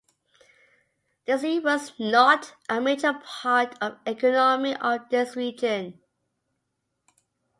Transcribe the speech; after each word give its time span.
The 1.27 1.37
sea 1.37 1.59
was 1.59 1.93
not 1.99 2.55
a 2.67 2.81
major 2.81 3.13
part 3.23 3.77
of 3.83 3.99
economy 4.07 4.75
of 4.75 5.07
this 5.11 5.35
region. 5.35 6.01